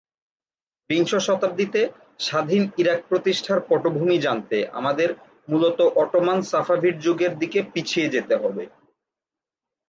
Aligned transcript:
বিংশ 0.89 1.11
শতাব্দীতে 1.27 1.81
স্বাধীন 2.19 2.63
ইরাক 2.77 2.99
প্রতিষ্ঠার 3.09 3.59
পটভূমি 3.69 4.17
জানতে 4.17 4.57
আমাদের 4.71 5.09
মূলত 5.47 5.79
অটোম্যান-সাফাভিড 6.01 6.95
যুগের 6.99 7.33
দিকে 7.37 7.59
পিছিয়ে 7.73 8.07
যেতে 8.09 8.35
হবে। 8.35 8.63